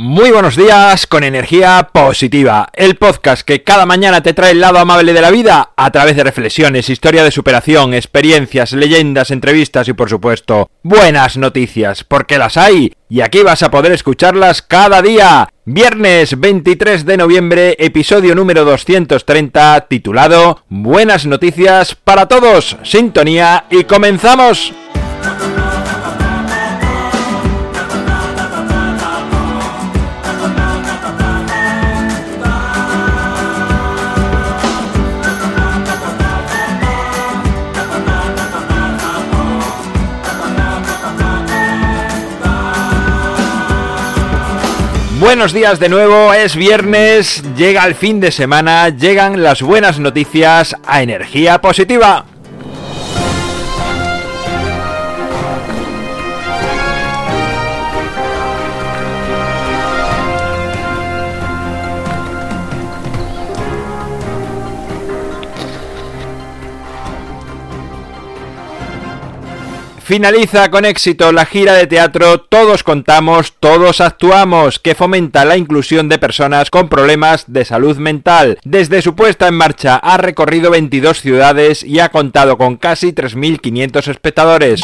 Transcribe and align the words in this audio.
Muy 0.00 0.30
buenos 0.30 0.54
días 0.54 1.08
con 1.08 1.24
energía 1.24 1.90
positiva, 1.92 2.68
el 2.72 2.94
podcast 2.94 3.42
que 3.42 3.64
cada 3.64 3.84
mañana 3.84 4.22
te 4.22 4.32
trae 4.32 4.52
el 4.52 4.60
lado 4.60 4.78
amable 4.78 5.12
de 5.12 5.20
la 5.20 5.32
vida 5.32 5.72
a 5.76 5.90
través 5.90 6.14
de 6.14 6.22
reflexiones, 6.22 6.88
historia 6.88 7.24
de 7.24 7.32
superación, 7.32 7.94
experiencias, 7.94 8.74
leyendas, 8.74 9.32
entrevistas 9.32 9.88
y 9.88 9.94
por 9.94 10.08
supuesto 10.08 10.70
buenas 10.84 11.36
noticias, 11.36 12.04
porque 12.04 12.38
las 12.38 12.56
hay 12.56 12.92
y 13.08 13.22
aquí 13.22 13.42
vas 13.42 13.64
a 13.64 13.72
poder 13.72 13.90
escucharlas 13.90 14.62
cada 14.62 15.02
día. 15.02 15.48
Viernes 15.64 16.38
23 16.38 17.04
de 17.04 17.16
noviembre, 17.16 17.74
episodio 17.80 18.36
número 18.36 18.64
230, 18.64 19.86
titulado 19.88 20.62
Buenas 20.68 21.26
noticias 21.26 21.96
para 21.96 22.28
todos. 22.28 22.76
Sintonía 22.84 23.64
y 23.68 23.82
comenzamos. 23.82 24.72
Buenos 45.18 45.52
días 45.52 45.80
de 45.80 45.88
nuevo, 45.88 46.32
es 46.32 46.54
viernes, 46.54 47.42
llega 47.56 47.84
el 47.84 47.96
fin 47.96 48.20
de 48.20 48.30
semana, 48.30 48.88
llegan 48.90 49.42
las 49.42 49.62
buenas 49.62 49.98
noticias 49.98 50.76
a 50.86 51.02
energía 51.02 51.60
positiva. 51.60 52.24
Finaliza 70.08 70.70
con 70.70 70.86
éxito 70.86 71.32
la 71.32 71.44
gira 71.44 71.74
de 71.74 71.86
teatro 71.86 72.40
Todos 72.40 72.82
contamos, 72.82 73.52
todos 73.60 74.00
actuamos, 74.00 74.78
que 74.78 74.94
fomenta 74.94 75.44
la 75.44 75.58
inclusión 75.58 76.08
de 76.08 76.18
personas 76.18 76.70
con 76.70 76.88
problemas 76.88 77.44
de 77.46 77.66
salud 77.66 77.98
mental. 77.98 78.58
Desde 78.64 79.02
su 79.02 79.14
puesta 79.14 79.48
en 79.48 79.56
marcha 79.56 79.96
ha 79.96 80.16
recorrido 80.16 80.70
22 80.70 81.20
ciudades 81.20 81.84
y 81.84 82.00
ha 82.00 82.08
contado 82.08 82.56
con 82.56 82.78
casi 82.78 83.12
3.500 83.12 84.08
espectadores. 84.08 84.80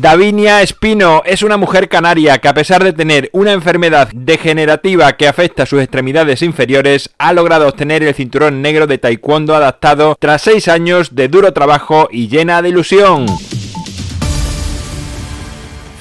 Davinia 0.00 0.60
Espino 0.60 1.22
es 1.24 1.44
una 1.44 1.56
mujer 1.56 1.88
canaria 1.88 2.38
que 2.38 2.48
a 2.48 2.54
pesar 2.54 2.82
de 2.82 2.92
tener 2.92 3.30
una 3.32 3.52
enfermedad 3.52 4.08
degenerativa 4.12 5.12
que 5.12 5.28
afecta 5.28 5.62
a 5.62 5.66
sus 5.66 5.80
extremidades 5.80 6.42
inferiores, 6.42 7.10
ha 7.16 7.32
logrado 7.32 7.68
obtener 7.68 8.02
el 8.02 8.12
cinturón 8.12 8.60
negro 8.60 8.88
de 8.88 8.98
taekwondo 8.98 9.54
adaptado 9.54 10.16
tras 10.18 10.42
seis 10.42 10.66
años 10.66 11.14
de 11.14 11.28
duro 11.28 11.52
trabajo 11.52 12.08
y 12.10 12.26
llena 12.26 12.60
de 12.60 12.70
ilusión. 12.70 13.26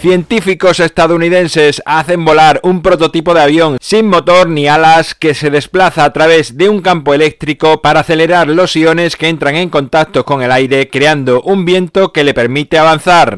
Científicos 0.02 0.80
estadounidenses 0.80 1.82
hacen 1.86 2.26
volar 2.26 2.60
un 2.64 2.82
prototipo 2.82 3.36
de 3.36 3.42
avión 3.42 3.78
sin 3.80 4.08
motor 4.08 4.50
ni 4.50 4.68
alas 4.68 5.14
que 5.14 5.36
se 5.36 5.52
desplaza 5.52 6.04
a 6.04 6.12
través 6.14 6.58
de 6.58 6.68
un 6.68 6.82
campo 6.82 7.14
eléctrico 7.14 7.82
para 7.82 8.00
acelerar 8.00 8.48
los 8.48 8.76
iones 8.76 9.16
que 9.16 9.30
entran 9.30 9.56
en 9.56 9.70
contacto 9.70 10.26
con 10.26 10.42
el 10.42 10.52
aire 10.52 10.90
creando 10.90 11.44
un 11.44 11.64
viento 11.64 12.12
que 12.12 12.24
le 12.24 12.34
permite 12.34 12.80
avanzar. 12.80 13.38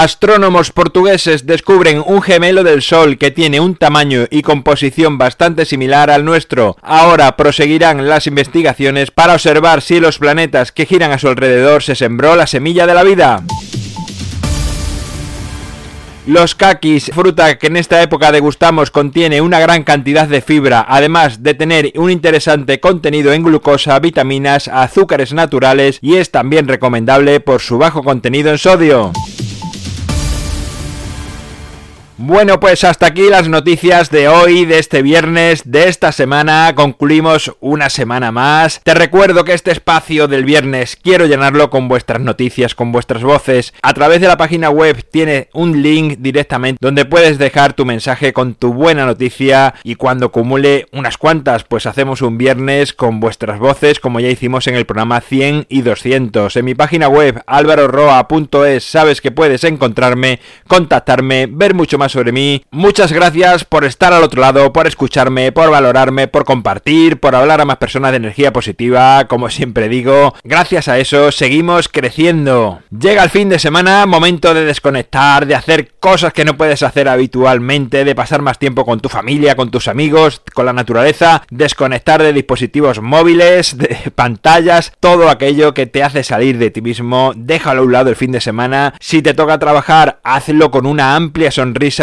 Astrónomos 0.00 0.70
portugueses 0.70 1.44
descubren 1.44 2.00
un 2.06 2.22
gemelo 2.22 2.62
del 2.62 2.82
Sol 2.82 3.18
que 3.18 3.32
tiene 3.32 3.58
un 3.58 3.74
tamaño 3.74 4.26
y 4.30 4.42
composición 4.42 5.18
bastante 5.18 5.64
similar 5.64 6.08
al 6.08 6.24
nuestro. 6.24 6.76
Ahora 6.82 7.36
proseguirán 7.36 8.08
las 8.08 8.28
investigaciones 8.28 9.10
para 9.10 9.32
observar 9.32 9.82
si 9.82 9.98
los 9.98 10.20
planetas 10.20 10.70
que 10.70 10.86
giran 10.86 11.10
a 11.10 11.18
su 11.18 11.26
alrededor 11.26 11.82
se 11.82 11.96
sembró 11.96 12.36
la 12.36 12.46
semilla 12.46 12.86
de 12.86 12.94
la 12.94 13.02
vida. 13.02 13.42
Los 16.28 16.54
kakis, 16.54 17.10
fruta 17.12 17.58
que 17.58 17.66
en 17.66 17.76
esta 17.76 18.00
época 18.00 18.30
degustamos, 18.30 18.92
contiene 18.92 19.40
una 19.40 19.58
gran 19.58 19.82
cantidad 19.82 20.28
de 20.28 20.42
fibra, 20.42 20.86
además 20.88 21.42
de 21.42 21.54
tener 21.54 21.92
un 21.96 22.12
interesante 22.12 22.78
contenido 22.78 23.32
en 23.32 23.42
glucosa, 23.42 23.98
vitaminas, 23.98 24.68
azúcares 24.68 25.32
naturales 25.32 25.98
y 26.02 26.18
es 26.18 26.30
también 26.30 26.68
recomendable 26.68 27.40
por 27.40 27.60
su 27.60 27.78
bajo 27.78 28.04
contenido 28.04 28.52
en 28.52 28.58
sodio. 28.58 29.12
Bueno, 32.20 32.58
pues 32.58 32.82
hasta 32.82 33.06
aquí 33.06 33.28
las 33.28 33.48
noticias 33.48 34.10
de 34.10 34.26
hoy, 34.26 34.64
de 34.64 34.80
este 34.80 35.02
viernes, 35.02 35.62
de 35.64 35.88
esta 35.88 36.10
semana. 36.10 36.74
Concluimos 36.74 37.54
una 37.60 37.90
semana 37.90 38.32
más. 38.32 38.80
Te 38.82 38.92
recuerdo 38.92 39.44
que 39.44 39.52
este 39.52 39.70
espacio 39.70 40.26
del 40.26 40.44
viernes 40.44 40.98
quiero 41.00 41.26
llenarlo 41.26 41.70
con 41.70 41.86
vuestras 41.86 42.20
noticias, 42.20 42.74
con 42.74 42.90
vuestras 42.90 43.22
voces. 43.22 43.72
A 43.82 43.94
través 43.94 44.20
de 44.20 44.26
la 44.26 44.36
página 44.36 44.68
web 44.68 45.06
tiene 45.08 45.48
un 45.52 45.80
link 45.80 46.16
directamente 46.18 46.78
donde 46.80 47.04
puedes 47.04 47.38
dejar 47.38 47.74
tu 47.74 47.84
mensaje 47.84 48.32
con 48.32 48.56
tu 48.56 48.74
buena 48.74 49.06
noticia 49.06 49.74
y 49.84 49.94
cuando 49.94 50.26
acumule 50.26 50.86
unas 50.90 51.18
cuantas, 51.18 51.62
pues 51.62 51.86
hacemos 51.86 52.20
un 52.20 52.36
viernes 52.36 52.94
con 52.94 53.20
vuestras 53.20 53.60
voces 53.60 54.00
como 54.00 54.18
ya 54.18 54.28
hicimos 54.28 54.66
en 54.66 54.74
el 54.74 54.86
programa 54.86 55.20
100 55.20 55.66
y 55.68 55.82
200. 55.82 56.56
En 56.56 56.64
mi 56.64 56.74
página 56.74 57.06
web 57.06 57.44
alvaroroa.es 57.46 58.82
sabes 58.82 59.20
que 59.20 59.30
puedes 59.30 59.62
encontrarme, 59.62 60.40
contactarme, 60.66 61.46
ver 61.48 61.74
mucho 61.74 61.96
más 61.96 62.07
sobre 62.08 62.32
mí. 62.32 62.64
Muchas 62.70 63.12
gracias 63.12 63.64
por 63.64 63.84
estar 63.84 64.12
al 64.12 64.22
otro 64.22 64.40
lado, 64.40 64.72
por 64.72 64.86
escucharme, 64.86 65.52
por 65.52 65.70
valorarme, 65.70 66.28
por 66.28 66.44
compartir, 66.44 67.20
por 67.20 67.34
hablar 67.34 67.60
a 67.60 67.64
más 67.64 67.76
personas 67.76 68.12
de 68.12 68.18
energía 68.18 68.52
positiva, 68.52 69.26
como 69.28 69.50
siempre 69.50 69.88
digo. 69.88 70.34
Gracias 70.44 70.88
a 70.88 70.98
eso 70.98 71.32
seguimos 71.32 71.88
creciendo. 71.88 72.80
Llega 72.90 73.22
el 73.22 73.30
fin 73.30 73.48
de 73.48 73.58
semana, 73.58 74.06
momento 74.06 74.54
de 74.54 74.64
desconectar, 74.64 75.46
de 75.46 75.54
hacer 75.54 75.92
cosas 75.98 76.32
que 76.32 76.44
no 76.44 76.56
puedes 76.56 76.82
hacer 76.82 77.08
habitualmente, 77.08 78.04
de 78.04 78.14
pasar 78.14 78.42
más 78.42 78.58
tiempo 78.58 78.84
con 78.84 79.00
tu 79.00 79.08
familia, 79.08 79.56
con 79.56 79.70
tus 79.70 79.88
amigos, 79.88 80.42
con 80.54 80.66
la 80.66 80.72
naturaleza, 80.72 81.42
desconectar 81.50 82.22
de 82.22 82.32
dispositivos 82.32 83.00
móviles, 83.00 83.76
de 83.76 84.10
pantallas, 84.14 84.92
todo 85.00 85.28
aquello 85.28 85.74
que 85.74 85.86
te 85.86 86.02
hace 86.02 86.22
salir 86.22 86.58
de 86.58 86.70
ti 86.70 86.80
mismo, 86.80 87.32
déjalo 87.36 87.82
a 87.82 87.84
un 87.84 87.92
lado 87.92 88.10
el 88.10 88.16
fin 88.16 88.32
de 88.32 88.40
semana. 88.40 88.94
Si 89.00 89.22
te 89.22 89.34
toca 89.34 89.58
trabajar, 89.58 90.20
hazlo 90.22 90.70
con 90.70 90.86
una 90.86 91.14
amplia 91.14 91.50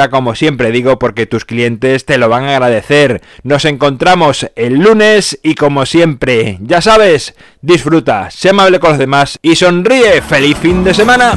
como 0.10 0.36
siempre 0.36 0.72
digo, 0.72 1.00
porque 1.00 1.26
tus 1.26 1.46
clientes 1.46 2.06
te 2.06 2.18
lo 2.18 2.30
van 2.30 2.44
a 2.44 2.52
agradecer. 2.52 3.22
Nos 3.44 3.66
encontramos 3.66 4.50
el 4.56 4.80
lunes 4.80 5.40
y 5.44 5.56
como 5.56 5.86
siempre, 5.86 6.58
ya 6.62 6.82
sabes, 6.82 7.36
disfruta, 7.62 8.30
sé 8.32 8.50
amable 8.50 8.80
con 8.80 8.92
los 8.92 9.00
demás 9.00 9.40
y 9.42 9.56
sonríe. 9.56 10.22
¡Feliz 10.22 10.58
fin 10.58 10.84
de 10.84 10.94
semana! 10.94 11.36